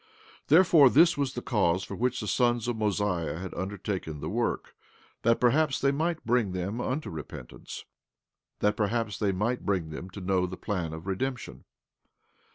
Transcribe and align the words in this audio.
17:16 0.47 0.47
Therefore, 0.47 0.89
this 0.89 1.15
was 1.15 1.33
the 1.35 1.41
cause 1.43 1.83
for 1.83 1.93
which 1.93 2.19
the 2.21 2.27
sons 2.27 2.67
of 2.67 2.75
Mosiah 2.75 3.37
had 3.37 3.53
undertaken 3.53 4.19
the 4.19 4.31
work, 4.31 4.73
that 5.21 5.39
perhaps 5.39 5.79
they 5.79 5.91
might 5.91 6.25
bring 6.25 6.53
them 6.53 6.81
unto 6.81 7.11
repentance; 7.11 7.85
that 8.61 8.75
perhaps 8.75 9.19
they 9.19 9.31
might 9.31 9.63
bring 9.63 9.91
them 9.91 10.09
to 10.09 10.19
know 10.19 10.45
of 10.45 10.49
the 10.49 10.57
plan 10.57 10.91
of 10.93 11.05
redemption. 11.05 11.65